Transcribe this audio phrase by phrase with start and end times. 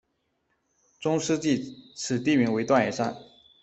[0.99, 3.15] 中世纪此地名为锻冶山。